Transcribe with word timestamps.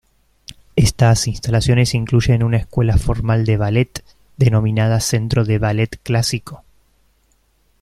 Estas 0.75 1.27
instalaciones 1.27 1.93
incluyen 1.93 2.41
una 2.41 2.57
escuela 2.57 2.97
formal 2.97 3.45
de 3.45 3.57
ballet, 3.57 4.03
denominada 4.35 4.99
centro 4.99 5.45
de 5.45 5.59
ballet 5.59 5.99
clásico. 6.01 6.63